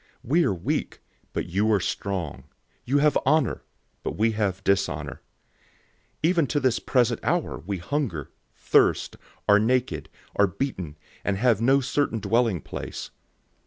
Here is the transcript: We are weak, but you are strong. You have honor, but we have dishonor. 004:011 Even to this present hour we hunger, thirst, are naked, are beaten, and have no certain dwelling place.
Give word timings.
We 0.23 0.43
are 0.45 0.51
weak, 0.55 0.99
but 1.31 1.45
you 1.45 1.71
are 1.71 1.79
strong. 1.79 2.45
You 2.85 2.97
have 2.97 3.19
honor, 3.23 3.61
but 4.01 4.17
we 4.17 4.31
have 4.31 4.63
dishonor. 4.63 5.21
004:011 6.23 6.29
Even 6.31 6.47
to 6.47 6.59
this 6.59 6.79
present 6.79 7.19
hour 7.21 7.59
we 7.59 7.77
hunger, 7.77 8.31
thirst, 8.55 9.17
are 9.47 9.59
naked, 9.59 10.09
are 10.35 10.47
beaten, 10.47 10.97
and 11.23 11.37
have 11.37 11.61
no 11.61 11.81
certain 11.81 12.19
dwelling 12.19 12.61
place. 12.61 13.11